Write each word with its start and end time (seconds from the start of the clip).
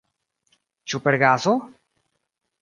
Ĉu 0.93 1.01
per 1.03 1.17
gaso? 1.25 1.55